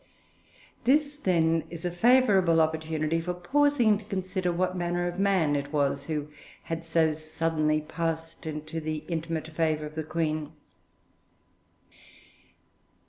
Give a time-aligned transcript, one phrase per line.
[0.85, 5.71] This, then, is a favourable opportunity for pausing to consider what manner of man it
[5.71, 6.27] was who
[6.63, 10.53] had so suddenly passed into the intimate favour of the Queen.